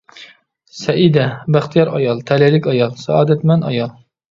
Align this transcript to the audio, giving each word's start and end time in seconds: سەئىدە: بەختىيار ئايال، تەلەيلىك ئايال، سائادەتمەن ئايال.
سەئىدە: 0.77 1.25
بەختىيار 1.57 1.93
ئايال، 1.99 2.25
تەلەيلىك 2.33 2.73
ئايال، 2.75 2.99
سائادەتمەن 3.05 3.71
ئايال. 3.71 3.97